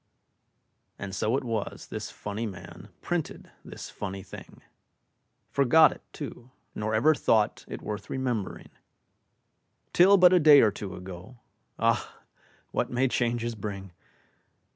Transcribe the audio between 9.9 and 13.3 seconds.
Till but a day or two ago. (Ah! what may